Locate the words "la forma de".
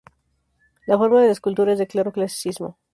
0.87-1.27